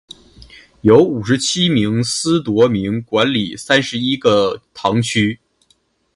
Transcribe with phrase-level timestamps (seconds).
[0.81, 5.39] 由五十七名司铎名管理三十一个堂区。